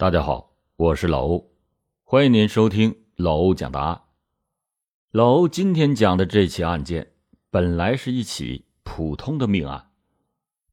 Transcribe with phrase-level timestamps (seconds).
[0.00, 1.50] 大家好，我是老欧，
[2.04, 4.00] 欢迎您收听老欧讲答案。
[5.10, 7.12] 老欧今天讲的这起案件，
[7.50, 9.90] 本来是一起普通的命案，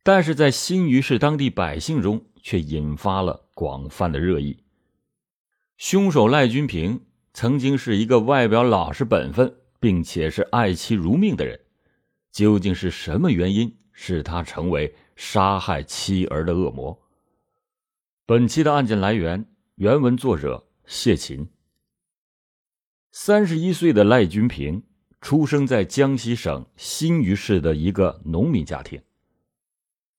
[0.01, 4.63] 但是在新余市当地百姓中却引发了广泛的热议。
[5.75, 7.01] 凶手赖军平
[7.33, 11.59] 曾经是一个外表老实本分，并且是爱妻如命的人，
[12.31, 16.97] 究竟是什么原因使他成为杀害妻儿的恶魔？
[18.27, 21.47] 本期的案件来源原文作者谢琴。
[23.09, 24.83] 三十一岁的赖军平
[25.21, 29.01] 出生在江西省新余市的一个农民家庭。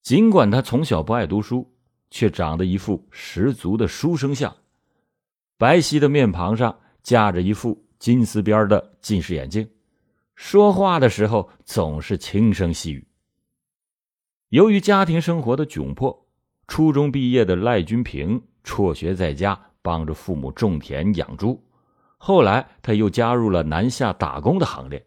[0.00, 1.70] 尽管他从小不爱读书，
[2.08, 4.56] 却长得一副十足的书生相，
[5.58, 9.68] 白皙的面庞上架着一副金丝边的近视眼镜，
[10.34, 13.06] 说话的时候总是轻声细语。
[14.48, 16.26] 由于家庭生活的窘迫。
[16.68, 21.64] 初中毕业的赖军平辍学在家，帮着父母种田养猪。
[22.18, 25.06] 后来，他又加入了南下打工的行列，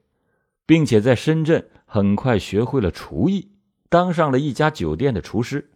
[0.65, 3.51] 并且在深圳很快学会了厨艺，
[3.89, 5.71] 当上了一家酒店的厨师。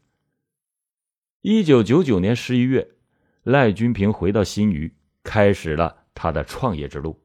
[1.41, 2.89] 一九九九年十一月，
[3.43, 4.91] 赖军平回到新余，
[5.23, 7.21] 开始了他的创业之路。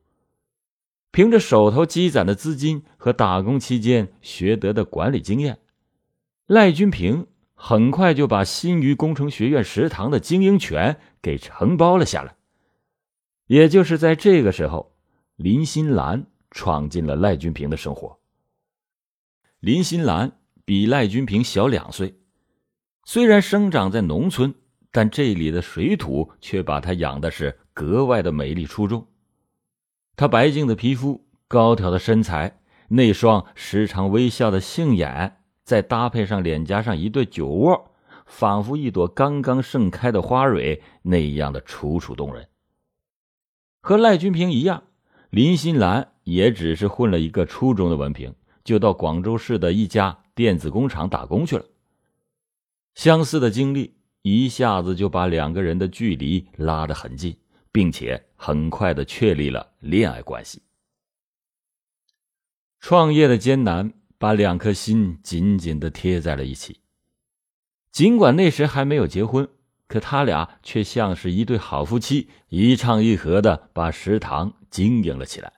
[1.12, 5.58] 凭着手头积攒的资金和打工期间学得的管理经验，
[6.46, 7.26] 赖军平。
[7.62, 12.34] 很快就把新余工程学院食堂的经营权给承包了下来。
[13.48, 14.96] 也就是在这个时候，
[15.36, 18.18] 林新兰闯进了赖军平的生活。
[19.58, 22.18] 林新兰比赖军平小两岁，
[23.04, 24.54] 虽然生长在农村，
[24.90, 29.06] 但这里的水土却把她养的是格外的美丽出众。
[30.16, 35.39] 她白净的皮肤、高挑的身材、那双时常微笑的杏眼。
[35.64, 37.92] 再搭配上脸颊上一对酒窝，
[38.26, 42.48] 仿佛一朵刚刚盛开的花蕊那样的楚楚动人。
[43.80, 44.82] 和赖君平一样，
[45.30, 51.64] 林新兰也只是混了一个初中的文凭，就到广州市的一家电子工厂打工去了。
[52.94, 57.38] 相似的经历一下子就把两个人的距离拉得很近，
[57.70, 60.62] 并且很快的确立了恋爱关系。
[62.80, 63.92] 创业的艰难。
[64.20, 66.78] 把两颗心紧紧的贴在了一起。
[67.90, 69.48] 尽管那时还没有结婚，
[69.88, 75.50] 可他俩却像是一对好夫妻，一唱一和的把食堂经营了起来。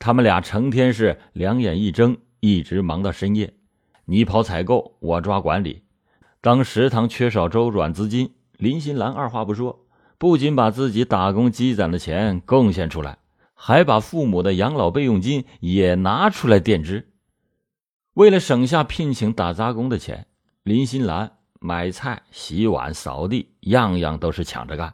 [0.00, 3.54] 他们俩成天是两眼一睁，一直忙到深夜。
[4.06, 5.84] 你跑采购，我抓管理。
[6.40, 9.86] 当食堂缺少周转资金，林新兰二话不说，
[10.18, 13.18] 不仅把自己打工积攒的钱贡献出来，
[13.54, 17.12] 还把父母的养老备用金也拿出来垫支。
[18.18, 20.26] 为了省下聘请打杂工的钱，
[20.64, 24.92] 林新兰买菜、洗碗、扫地，样样都是抢着干。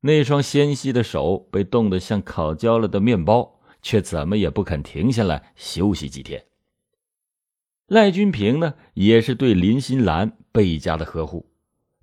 [0.00, 6.42] 那双纤细的手被冻得像烤焦了的面包，却怎么也不肯停下来休息几天。
[7.86, 11.44] 赖军平呢，也是对林新兰倍加的呵护。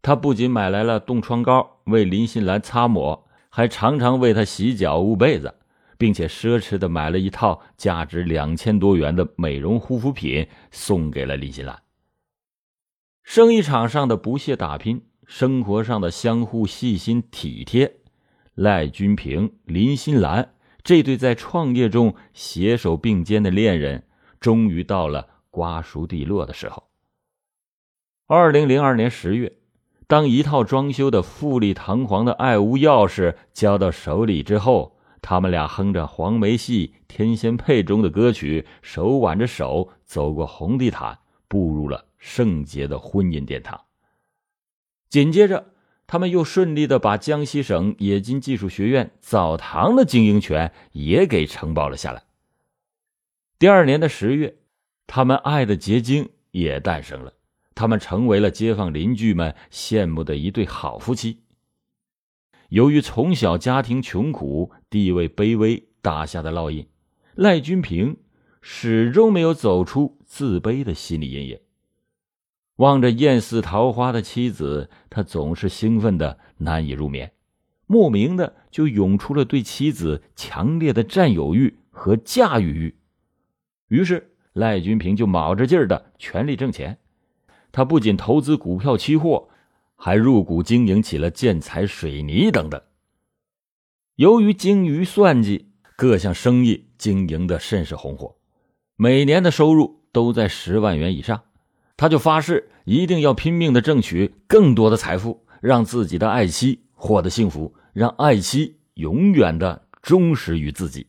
[0.04, 5.56] 他不仅买来了冻疮膏为林新兰擦抹，还常常为她洗脚、捂被子。
[5.98, 11.82] 并且奢侈的买了一套价值两千多元的美容护肤品，送给了林新兰。
[13.24, 17.98] 生意场上的不懈打拼，生活上的相互细心体贴，
[18.54, 20.54] 赖君平、林新兰
[20.84, 24.04] 这对在创业中携手并肩的恋人，
[24.40, 26.84] 终于到了瓜熟蒂落的时候。
[28.28, 29.58] 二零零二年十月，
[30.06, 34.97] 当一套装修的富丽堂皇的爱屋钥匙交到手里之后。
[35.30, 43.78] 他们俩哼着黄梅戏《天仙配》中的歌曲，手挽着手走过红地毯，步入了圣洁的婚姻殿堂。
[45.10, 45.66] 紧接着，
[46.08, 52.24] 他们又顺利的把江西省冶金技术学院澡堂的经营权也给承包了下来。
[53.60, 54.56] 第二年的十月，
[55.08, 57.34] 他们爱的结晶也诞生了，
[57.76, 61.42] 他们成为了街坊邻居们羡慕的一对好夫妻。
[62.70, 66.86] 由于从小家庭穷苦、地位卑微打下的烙印，
[67.36, 68.18] 赖君平
[68.62, 71.60] 始终没有走出自卑的心理阴影。
[72.76, 77.32] 望着艳似桃花的妻子，他总是兴奋的难以入眠，
[77.86, 82.96] 莫名的就涌出了对妻子强烈的占有欲和驾驭欲。
[83.88, 87.00] 于是，赖君平就卯着劲儿的全力挣钱。
[87.72, 89.50] 他不仅投资股票、期货。
[89.98, 92.82] 还入股经营起了建材、水泥等等。
[94.16, 98.38] 由于精于算计，各项生意经营的甚是红火，
[98.96, 101.44] 每年的收入都在十万元以上。
[101.98, 111.08] 他就发誓一定要拼命的争取更多的财富，让自己的爱妻获得幸福，让爱妻永远的忠实于自己。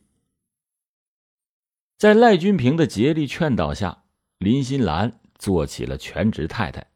[1.97, 4.03] 在赖君平的竭力劝导下，
[4.39, 6.87] 林心兰做起了全职太太。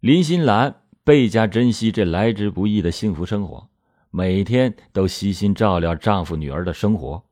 [0.00, 0.79] 林心兰
[1.10, 3.68] 倍加珍惜这来之不易的幸福生活，
[4.12, 7.24] 每天都悉心照料丈夫、女儿的生活。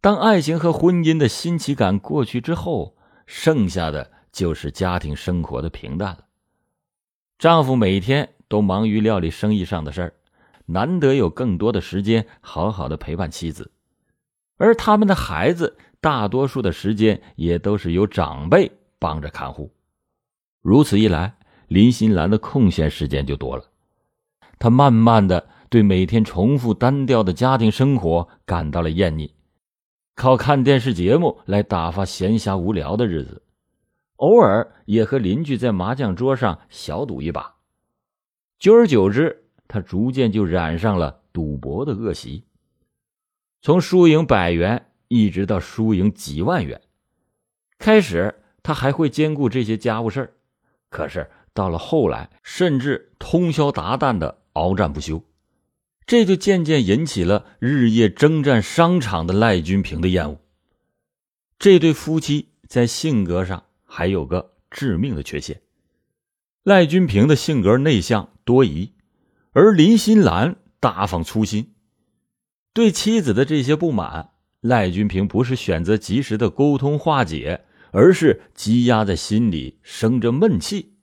[0.00, 6.24] 当爱情和婚姻的新奇感过去之后，剩下的就是家庭生活的平淡了。
[7.38, 10.12] 丈夫每天都忙于料理生意上的事儿，
[10.64, 13.70] 难得有更多的时间好好的陪伴妻子，
[14.56, 18.68] 而他们的孩子大多数的时间也都是由长辈
[18.98, 19.72] 帮着看护。
[20.60, 21.36] 如此一来，
[21.68, 23.64] 林心兰的空闲时间就多了。
[24.58, 29.34] 她慢慢的对每天重复单调的家庭生活感到了厌腻。
[30.14, 33.42] 靠看电视节目来打发闲暇无聊的日子，
[34.16, 37.56] 偶尔也和邻居在麻将桌上小赌一把。
[38.58, 42.44] 久而久之，他逐渐就染上了赌博的恶习，
[43.60, 46.80] 从输赢百元一直到输赢几万元。
[47.76, 50.32] 开始他还会兼顾这些家务事
[50.88, 55.24] 可是到了后来，甚至通宵达旦的鏖战不休。
[56.06, 60.38] 这就渐渐引起了日夜征战商场的赖君平的厌恶。
[61.58, 65.62] 这对夫妻在性格上还有个致命的缺陷：
[66.62, 68.92] 赖君平的性格内向多疑，
[69.52, 71.72] 而林心兰大方粗心。
[72.74, 80.95] 对妻子的这些不满，赖君平不是选择及时的沟通化解，而是积压在心里，生着闷气。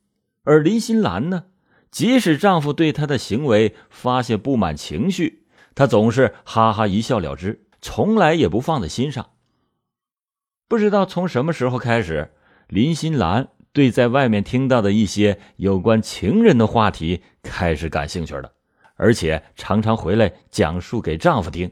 [0.44, 1.46] 而林心兰呢？
[1.90, 5.46] 即使丈夫对她的行为发泄不满情绪，
[5.76, 9.30] 她总是哈哈一笑了之，从来也不放在心上。
[10.68, 12.32] 不知道从什么时候开始，
[12.68, 18.52] 林心兰对在外面听到的一些有关情人的话题开始感兴趣了，
[18.96, 21.72] 而且常常回来讲述给丈夫听。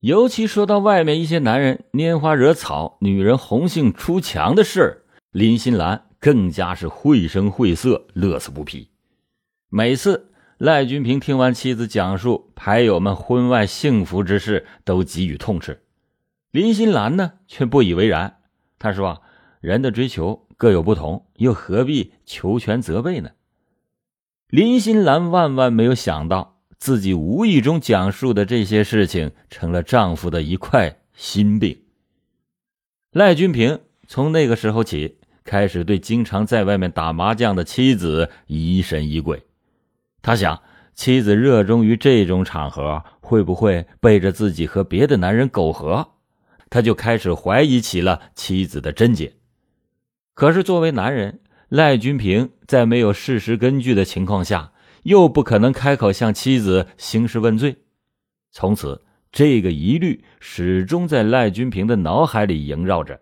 [0.00, 8.88] 尤其说到外面一些男人拈花惹草、女人红杏出墙的事林心兰更加是绘声绘色，乐此不疲。
[9.68, 15.84] 每次赖君平听完妻子讲述牌友们婚外幸福之事，都给予痛斥。
[16.50, 18.38] 林心兰呢，却不以为然。
[18.76, 19.22] 他说
[19.62, 23.30] ：“人的追求各有不同，又何必求全责备呢？”
[24.50, 31.84] 林心兰万万没有想到，自己无意中讲述的这些事情，成了丈夫的一块心病。
[33.12, 35.15] 赖君平从那个时候起，
[35.46, 39.42] 开始对经常在外面打麻将的妻子疑神疑鬼。
[40.20, 40.60] 他想，
[40.94, 46.08] 妻子热衷于这种场合，会不会背着自己和别的男人苟合？
[46.68, 49.34] 他就开始怀疑起了妻子的贞洁。
[50.34, 51.38] 可是作为男人，
[51.68, 54.72] 赖君平在没有事实根据的情况下，
[55.04, 57.76] 又不可能开口向妻子兴师问罪。
[58.50, 63.20] 从此，这个疑虑始终在赖君平的脑海里萦绕着。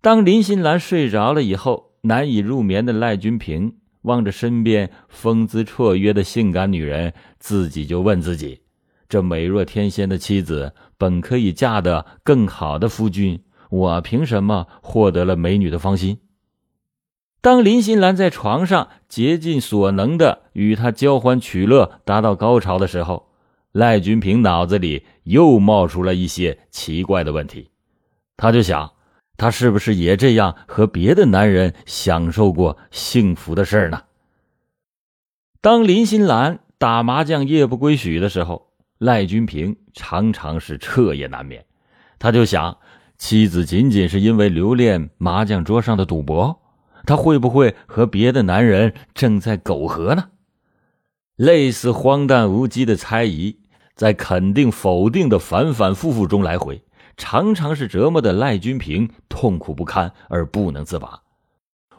[0.00, 3.76] 当林心兰睡着了以后，难以入眠的赖君平。
[4.02, 8.62] 望着身边风姿绰约的性感女人，自己就问自己：
[9.10, 16.16] 这美若天仙的妻子本可以嫁得更好的夫君，我凭什么获得了美女的芳心？
[17.42, 23.28] 当林心兰在床上竭尽所能的与他交欢取乐，达到高潮的时候，
[23.72, 27.68] 赖君平脑子里又冒出了一些奇怪的问题，
[28.38, 28.90] 他就想。
[29.40, 34.02] 他是不是也这样和别的男人享受过幸福的事呢？
[35.62, 38.68] 当林心兰打麻将夜不归宿的时候，
[38.98, 41.64] 赖君平常常是彻夜难眠。
[42.18, 42.76] 他就想，
[43.16, 46.60] 妻子仅仅是因为留恋麻将桌上的赌博，
[47.06, 50.28] 他会不会和别的男人正在苟合呢？
[51.36, 53.56] 类似荒诞无稽的猜疑，
[53.94, 56.84] 在肯定否定的反反复复中来回。
[57.16, 61.22] 常常是折磨的赖君平痛苦不堪而不能自拔，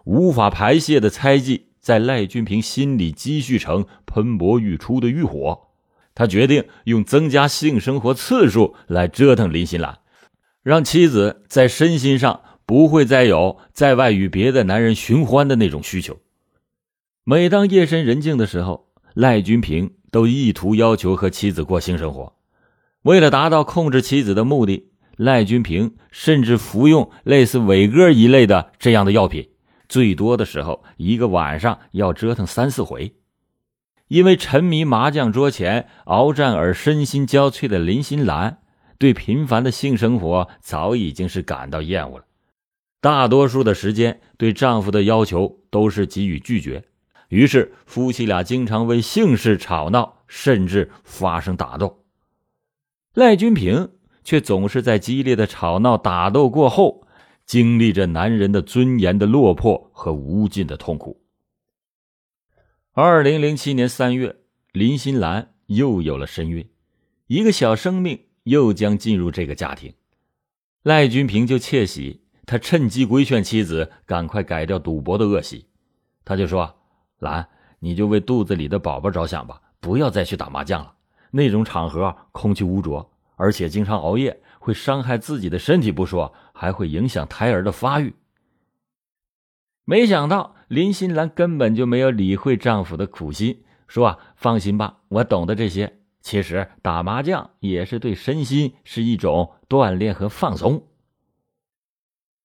[0.04, 5.68] 无法排泄的猜忌在赖君平心里积蓄成喷薄欲出的欲火。
[6.14, 10.00] 他决定用增加性生活次数来折腾林心兰，
[10.62, 16.20] 让妻子在身心上不会再有在外与别的男人寻欢的那种需求。
[17.24, 22.36] 每当夜深人静的时候，赖君平都意图要求和妻子过性生活，
[23.04, 24.91] 为了达到控制妻子的目的。
[25.22, 29.48] 赖君平甚至服用类似伟哥一类的这样的药品，
[29.88, 33.14] 最多的时候一个晚上要折腾三四回。
[34.08, 38.58] 因为沉迷麻将桌前鏖战而身心交瘁的林心兰，
[38.98, 42.26] 对频繁的性生活早已经是感到厌恶了。
[43.00, 46.84] 大多数的时间对丈夫的要求都是给予拒绝，
[47.30, 52.04] 于是夫妻俩经常为性事吵闹，甚至发生打斗。
[53.14, 53.88] 赖君平
[54.24, 57.08] 却总是在激烈的吵闹打斗过后，
[57.46, 61.22] 经历着男人的尊严的落魄和无尽的痛苦。
[62.94, 64.36] 二零零七年三月，
[64.74, 66.70] 林心兰又有了身孕，
[67.28, 69.94] 一个小生命又将进入这个家庭。
[70.84, 75.68] 赖君平就窃喜，他趁机规劝妻子赶快改掉赌博的恶习。
[76.26, 76.76] 他就说
[77.20, 77.48] ：“兰，
[77.80, 80.94] 你就为肚子里的宝宝着想吧，不要再去打麻将了。
[81.32, 83.11] 那种场合空气污浊，
[83.42, 88.14] 而且经常熬夜，会伤害自己的身体不说，还会影响胎儿的发育。”
[89.84, 95.98] 没想到林心兰根本就没有理会丈夫的苦心，说：“啊，放心吧，我懂得这些。
[96.22, 100.88] 其实打麻将也是对身心是一种锻炼和放松。”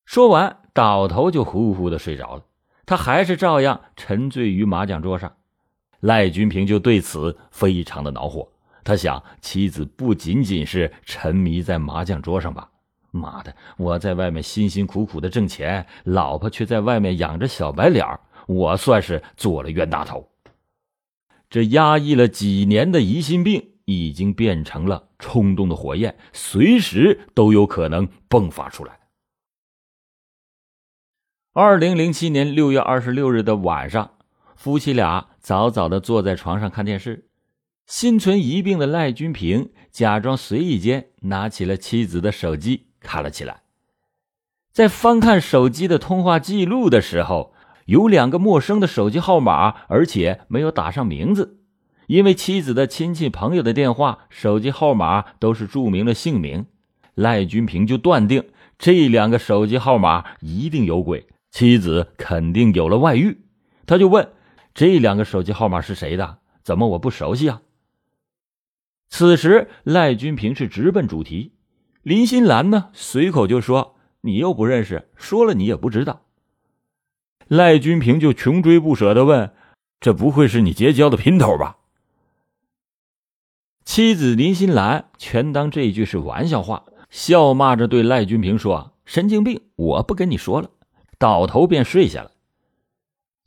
[0.07, 2.45] 说完，倒头就呼呼的睡着了。
[2.87, 5.37] 他还是照样沉醉于麻将桌上。
[6.01, 8.51] 赖君平就对此非常的恼火。
[8.87, 12.71] 他想，妻子不仅仅是沉迷在麻将桌上吧？
[13.11, 13.53] 妈的！
[13.77, 18.07] 我在外面辛辛苦苦的挣钱，老婆却在外面养着小白脸
[18.47, 20.31] 我算是做了冤大头。
[21.51, 29.01] 这压抑了几年的疑心病，已经变成了冲动的火焰，随时都有可能迸发出来。
[31.53, 34.13] 二零零七年六月二十六日的晚上，
[34.55, 37.26] 夫妻俩早早的坐在床上看电视。
[37.87, 42.87] 心存疑病的赖君平假装随意间拿起了妻子的手机。
[42.99, 43.63] 看了起来，
[44.73, 51.61] 在翻看手机的通话记录的时候，有两个陌生的手机号码，而且没有打上名字。
[52.09, 56.67] 因为妻子的亲戚朋友的电话、手机号码都是注明了姓名，
[57.15, 58.45] 赖君平就断定
[58.77, 63.43] 这两个手机号码一定有鬼，妻子肯定有了外遇。
[63.87, 64.29] 他就问
[64.75, 66.39] ：“这两个手机号码是谁的？
[66.65, 67.61] 怎么我不熟悉啊？”
[69.09, 71.53] 此时，赖君平是直奔主题。
[72.03, 72.91] 林心兰呢？
[72.93, 76.23] 随口就说：“你又不认识，说了你也不知道。”
[77.49, 79.53] 赖君平就穷追不舍的问
[80.01, 81.79] ：“这不会是你结交的姘头吧？”
[83.85, 90.71] 妻子林心兰全当这句是玩笑话，笑骂着对赖君平说：“神经病，我不跟你说了。”
[91.19, 92.33] 倒头便睡下了。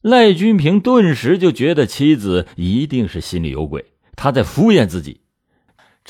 [0.01, 5.21] 赖君平顿时就觉得妻子一定是心里有鬼，他在敷衍自己。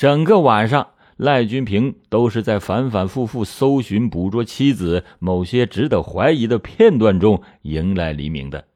[0.00, 0.92] 整个晚上。
[1.18, 8.66] 赖君平都是在反反复复搜寻、捕捉妻子某些值得怀疑的片段中迎来黎明的。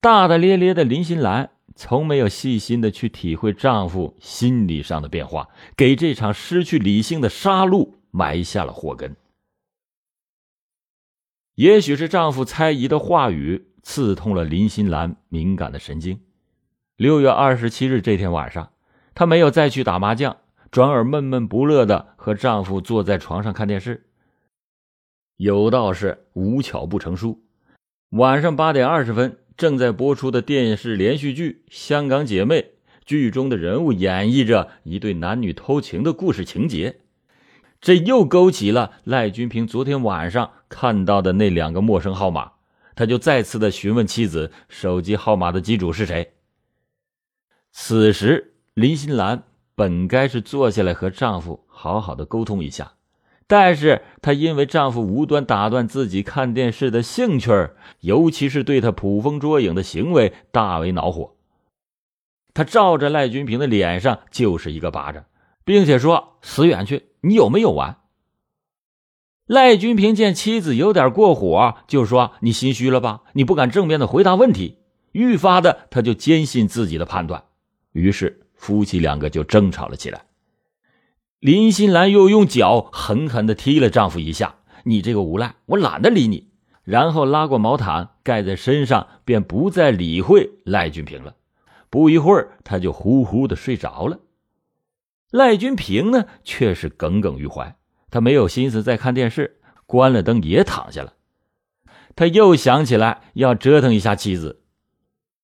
[0.00, 9.14] 大大咧咧的林心兰从没有细心的去体会丈夫心理上的变化，给这场失去理性的杀戮埋下了祸根。
[11.54, 16.18] 也许是丈夫猜疑的话语刺痛了林心兰敏感的神经。
[16.96, 18.70] 六月二十七日这天晚上，
[19.18, 20.36] 她没有再去打麻将。
[20.70, 24.06] 转而闷闷不乐的和丈夫坐在床上看电视。
[25.38, 27.42] 有道是无巧不成书。
[28.10, 32.60] 晚上八点二十分，正在播出的电视连续剧《香港姐妹》，
[33.04, 37.00] 剧中的人物演绎着一对男女偷情的故事情节，
[37.80, 42.52] 这又勾起了赖君平昨天晚上看到的那两个陌生号码。
[42.94, 46.34] 他就再次的询问妻子手机号码的机主是谁。
[47.72, 49.42] 此时，林心兰。
[49.74, 52.92] 本该是坐下来和丈夫好好的沟通一下，
[53.48, 57.50] 但是她因为丈夫无端打断自己看电视的兴趣
[58.02, 61.34] 尤其是对她捕风捉影的行为大为恼火。
[62.54, 65.24] 她照着赖君平的脸上就是一个巴掌，
[65.64, 67.06] 并且说：“死远去！
[67.22, 67.96] 你有没有完？”
[69.46, 73.22] 赖君平见妻子有点过火，就说：“你心虚了吧？
[73.32, 74.78] 你不敢正面的回答问题。”
[75.12, 77.42] 愈发的，他就坚信自己的判断，
[77.90, 78.44] 于是。
[78.58, 80.26] 夫妻两个就争吵了起来，
[81.38, 86.48] 林心兰又用脚狠狠的踢了丈夫一下：“你这个无赖，我懒得理你。”
[86.84, 91.36] 然后拉过毛毯盖在身上，便不再理会赖俊平了。
[91.88, 94.18] 不一会儿，他就呼呼的睡着了。
[95.30, 97.76] 赖俊平呢，却是耿耿于怀，
[98.10, 101.12] 他没有心思再看电视，关了灯也躺下了。
[102.16, 104.62] 他又想起来要折腾一下妻子，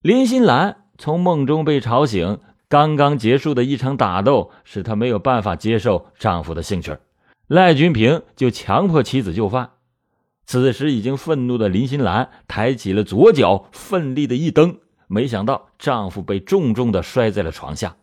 [0.00, 2.40] 林心兰从梦中被吵醒。
[2.68, 6.96] 刚刚结束的一场打斗使她没有办法接受丈夫的兴趣，
[7.46, 9.70] 赖君平就强迫妻子就范。
[10.46, 17.96] 此时已经愤怒的林心兰抬起了左脚，奋力的一蹬，没想到丈夫被重重的摔在了床下。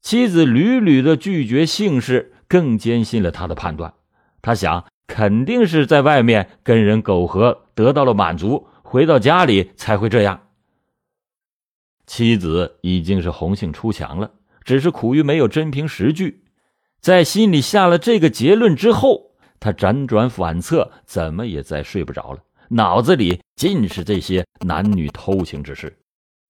[0.00, 3.94] 妻子屡屡的拒绝姓氏，更坚信了他的判断。
[4.40, 10.40] 他想，肯定是在外面跟人苟合，得到了满足，回到家里才会这样。
[12.06, 14.30] 妻子已经是红杏出墙了，
[14.64, 16.44] 只是苦于没有真凭实据。
[17.00, 25.98] 在心里下了这个结论之后，他辗转反侧，怎么也再睡不着了，脑子里尽是这些男女偷情之事。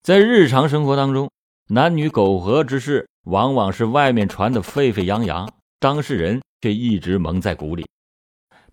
[0.01, 1.29] 在日常生活当中，
[1.69, 7.85] 男女苟合之事往往是外面传的沸沸扬扬，当事人却一直蒙在鼓里。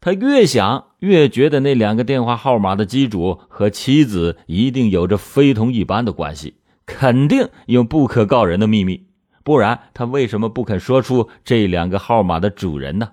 [0.00, 6.54] 他越想越觉得那两个电话号码的机主和妻子一定有着非同一般的关系，
[6.98, 9.06] 肯定有不可告人的秘密，
[9.44, 13.12] 不然他为什么不肯说出这两个号码的主人呢？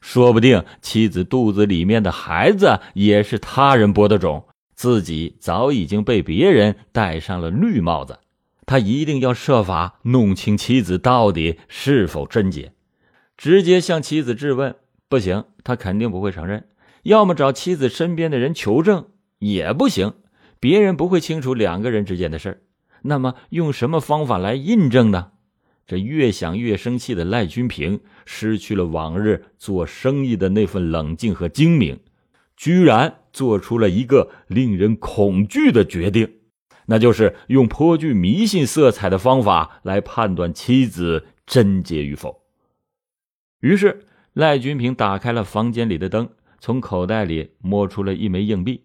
[0.00, 4.44] 说不定妻子肚子里面的孩子也是他人播的种，
[4.74, 8.18] 自己早已经被别人戴上了绿帽子。
[8.64, 12.72] 他一定要设法弄清妻子到底是否贞洁，
[13.36, 14.74] 直接向妻子质问。
[15.08, 16.66] 不行，他肯定不会承认。
[17.02, 19.06] 要么找妻子身边的人求证，
[19.38, 20.12] 也不行，
[20.60, 22.58] 别人不会清楚两个人之间的事儿。
[23.08, 25.32] 那么用什么方法来印证呢？
[25.86, 31.98] 这越想越生气的赖君平失去了往日做生意的那份冷静和精明，
[32.56, 36.30] 居然做出了一个令人恐惧的决定，
[36.86, 42.42] 那就是用颇具迷信色彩的方法来判断妻子贞洁与否。
[43.60, 44.04] 于是。
[44.34, 46.28] 赖君平打开了房间里的灯，
[46.60, 48.84] 从口袋里摸出了一枚硬币。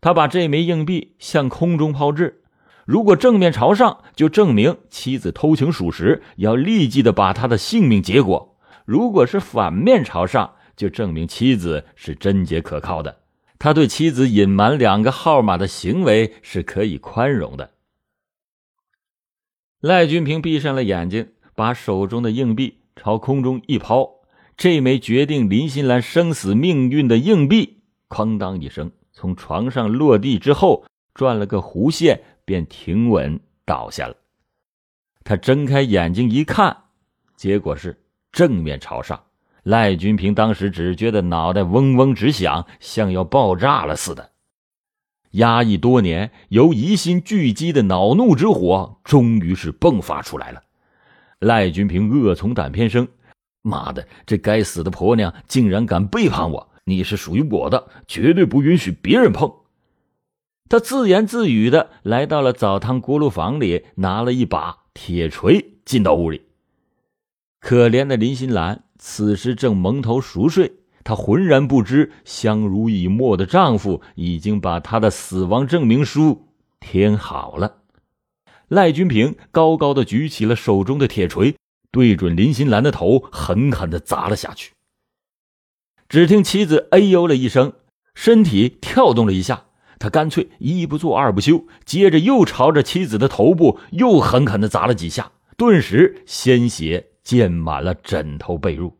[0.00, 2.43] 他把这枚硬币向空中抛掷，
[2.86, 13.20] 如果正面朝上，就证明妻子偷情属实，要立即的把他的性命结果；如果是反面朝上，就证明妻子是贞洁可靠的。
[13.58, 17.70] 他对妻子隐瞒两个号码的行为是可以宽容的。
[19.80, 24.10] 赖君平闭上了眼睛，把手中的硬币朝空中一抛。
[24.56, 34.14] 这枚决定林心兰生死命运的硬币，哐当一声从床上落地之后，转了个弧线，便停稳倒下了。
[35.22, 36.76] 他睁开眼睛一看，
[37.36, 37.98] 结果是
[38.30, 39.22] 正面朝上。
[39.62, 44.30] 赖君平当时只觉得脑袋嗡嗡直响，像要爆炸了似的。
[45.30, 50.62] 压抑多年、由疑心聚积的恼怒之火，终于是迸发出来了。
[51.38, 53.08] 赖君平恶从胆边生。
[53.62, 56.68] 妈的，这该死的婆娘竟然敢背叛我！
[56.84, 59.50] 你是属于我的，绝对不允许别人碰。
[60.68, 66.42] 他自言自语的来到了澡堂锅炉房里，拿了一把铁锤进到屋里。
[67.60, 70.72] 可怜的林心兰此时正蒙头熟睡，
[71.02, 76.48] 她浑然不知相濡以沫的丈夫已经把她的死亡证明书
[76.80, 77.82] 填好了。
[78.68, 81.54] 赖君平高高的举起了手中的铁锤。
[81.90, 84.72] 对准林心兰的头，狠狠的砸了下去。
[86.08, 87.74] 只听妻子哎呦了一声，
[88.16, 89.66] 身体跳动了一下，
[89.98, 98.92] 他干脆一不做二不休，接着又朝着妻子的头部又狠狠的砸了几下，顿时鲜血溅满了枕头被褥。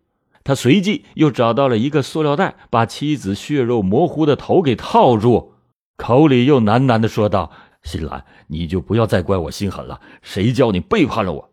[0.44, 5.54] 他随即又找到了一个塑料袋，把妻子血肉模糊的头给套住，
[5.96, 7.50] 口里又喃喃的说道
[7.82, 11.50] ：“新兰，你就不要再怪我心狠了，谁叫你背叛了我？”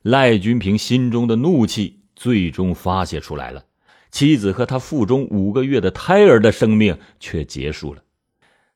[0.00, 3.64] 赖君平心中的怒气最终发泄出来了，
[4.10, 8.02] 妻子和他腹中五个月的胎儿的生命却结束了。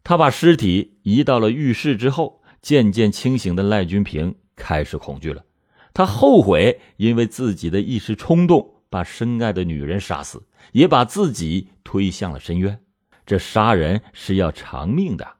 [0.03, 5.45] 他把尸体移到了浴室之后，渐渐清醒的赖君平开始恐惧了。
[5.93, 12.81] 他后悔因为自己的一时冲动把深爱的女人杀死，也把自己推向了深渊。
[13.27, 15.37] 这杀人是要偿命的。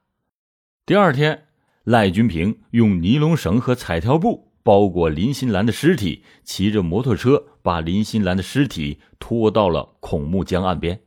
[0.87, 1.47] 第二天，
[1.85, 4.49] 赖君平用尼龙绳和彩条布。
[4.63, 11.01] 包裹林心兰的尸体，骑着摩托车把林心兰的尸体拖到了孔目江岸边，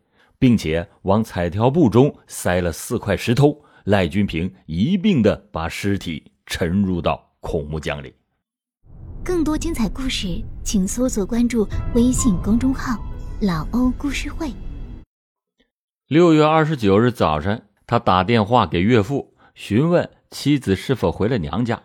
[0.43, 3.63] 并且往彩条布中塞了四块石头。
[3.85, 8.13] 赖君平一并的把尸体沉入到孔目江里。
[9.23, 13.01] 更多精彩故事，请搜索关注微信公众号
[13.39, 14.51] “老欧故事会”。
[16.09, 21.81] 六月二十九日早晨，他打电话给岳父，询问妻子是否回了娘家。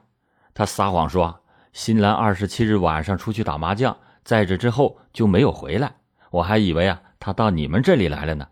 [0.53, 1.45] 他撒谎说。
[1.73, 5.95] 新兰二十七日晚上出去打麻将，在这之后就没有回来。
[6.33, 8.49] 我还以为啊，他到你们这里来了呢。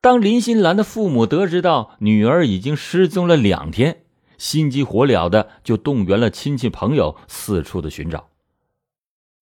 [0.00, 4.04] 当林新兰的父母得知到女儿已经失踪了两天，
[4.38, 8.28] 心急火燎的就动员了亲戚朋友四处的寻找。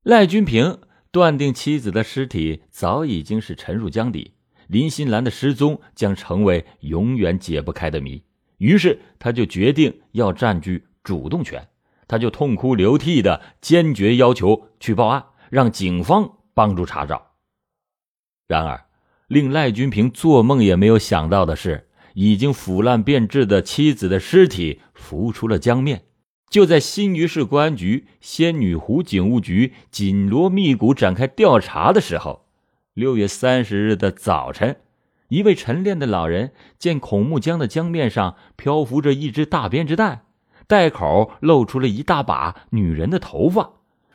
[0.02, 0.78] 赖君平
[1.10, 4.32] 断定妻子的尸体早已经是沉入江底，
[4.66, 8.24] 林新兰的失踪将成为永远解不开的谜。
[8.56, 11.68] 于是他就决定要占据主动权。
[12.08, 17.27] 他就痛哭流涕的，坚决要求去报案，让警方帮助查找。
[18.48, 18.86] 然而，
[19.26, 26.04] 令赖君平做梦也没有想到的是，已经腐烂变质的妻子的尸体浮出了江面，
[26.48, 32.46] 就在新余市公安局、仙女湖警务局紧锣密鼓展开调查的时候，
[32.94, 34.76] 六月三十日的早晨，
[35.28, 40.22] 一位晨练的老人见孔目江的江面上漂浮着一只大编织袋，
[40.66, 43.72] 袋口露出了一大把女人的头发，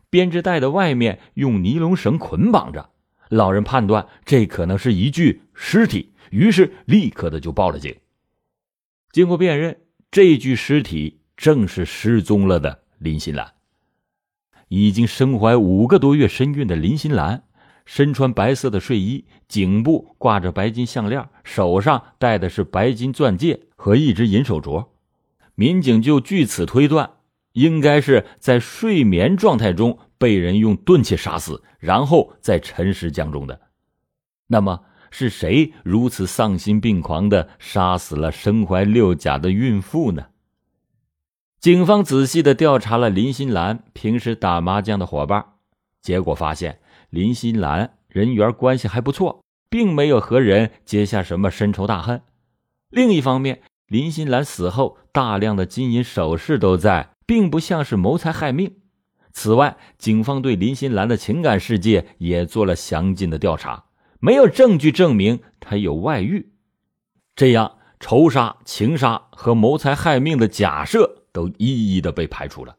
[0.10, 2.90] 编织袋的外面用尼龙绳捆绑着。
[3.36, 7.96] 老人判断这可能是一具尸体，于是立刻的就报了警。
[9.12, 11.20] 经过辨认，这具尸体。
[11.36, 13.54] 正是失踪了的林心兰。
[14.68, 17.44] 已经身怀五个多月身孕的林心兰，
[17.86, 24.90] 身穿白色的睡衣，颈部挂着白金项链，手上戴的是白金钻戒和一只银手镯。
[25.56, 27.10] 民警就据此推断，
[27.54, 33.60] 应该是在睡眠状态中被人用钝器杀死，然后再沉尸江中的。
[34.48, 40.28] 那么，是谁如此丧心病狂的杀死了身怀六甲的孕妇呢？
[41.60, 45.44] 警方仔细的调查了林心兰平时打麻将的伙伴，
[46.02, 52.22] 结果发现林心兰人缘关系还不错，并没有和人结下什么深仇大恨。
[52.90, 58.78] 另一方面，林心兰死后大量的金银首饰都在，并不像是谋财害命。
[59.34, 63.84] 此外，警方对林心兰的情感世界也做了详尽的调查，
[64.20, 66.54] 没有证据证明她有外遇，
[67.36, 71.20] 这样仇杀、情杀和谋财害命的假设。
[71.34, 72.78] 都一一的被排除了。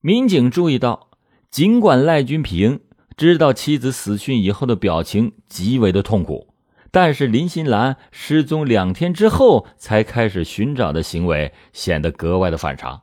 [0.00, 1.10] 民警注意到，
[1.50, 2.78] 尽管赖军平
[3.16, 6.54] 知道妻子死讯以后的表情极为的痛苦，
[6.92, 13.02] 但是林心兰失踪两天之后才开始寻找的行为显得格外的反常。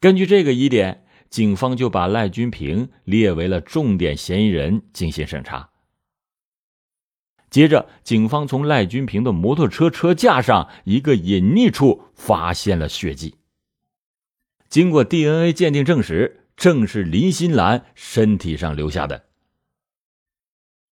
[0.00, 5.70] 根据这个疑点，警方就把赖军平列为了重点嫌疑人进行审查。
[7.50, 13.36] 接着，警方从赖军平的摩托车车架上一个隐匿处发现了血迹。
[14.68, 19.26] 经过 DNA 鉴定证实，正是林心兰身体上留下的。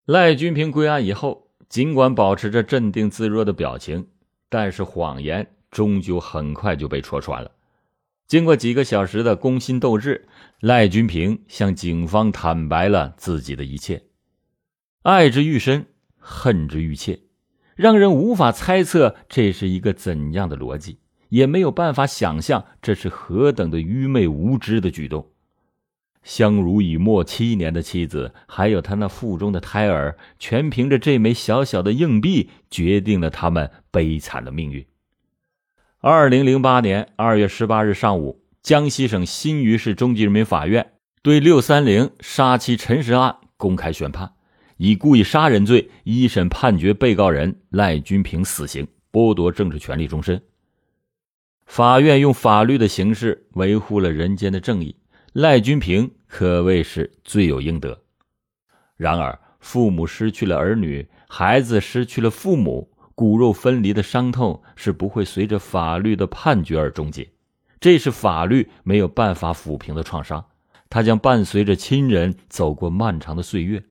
[0.05, 4.07] 赖军平归案以后，尽管保持着镇定自若的表情，
[4.47, 7.51] 但是谎言终究很快就被戳穿了。
[8.33, 10.27] 经过几个小时的攻心斗智，
[10.59, 14.05] 赖君平向警方坦白了自己的一切，
[15.03, 15.85] 爱之愈深。
[16.17, 17.19] 恨之愈切，
[17.75, 20.97] 让人无法猜测这是一个怎样的逻辑，
[21.29, 25.29] 也没有办法想象这是何等的愚昧无知的举动。
[26.23, 34.83] 相濡以沫七年的妻子，还有他那腹中的胎儿，全凭着这枚小小的硬币，决定了他们悲惨的命运。
[36.05, 44.33] 二零零八年二月十八日上午，江西省新余市中级人民法院对六三零杀妻陈尸案公开宣判。
[44.75, 50.43] 以故意杀人罪，一审判决被告人赖军平死刑，剥夺政治权利终身。
[51.67, 54.97] 法院用法律的形式维护了人间的正义，
[55.31, 57.97] 赖军平可谓是罪有应得。
[58.97, 67.29] 然而，父母失去了儿女，孩子失去了父母，骨肉分离的伤痛是不会随着法律的判决而终结，
[67.79, 70.45] 这是法律没有办法抚平的创伤，
[70.89, 73.83] 它将伴随着亲人走过漫长的岁月。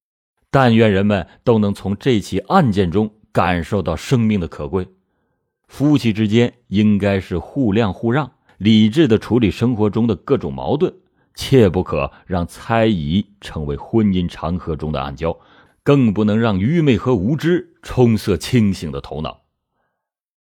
[0.51, 4.87] 但愿人们都能从这起案件中感受到生命的可贵。
[5.67, 10.93] 夫妻之间应该是互谅互让，理智的处理生活中的各种矛盾，
[11.35, 15.39] 切不可让猜疑成为婚姻长河中的暗礁，
[15.83, 19.43] 更不能让愚昧和无知冲塞清醒的头脑。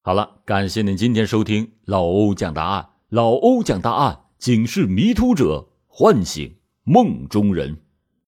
[0.01, 2.89] 好了，感谢您今天收听老欧讲答案。
[3.09, 7.81] 老欧讲答案，警示迷途者，唤醒梦中人。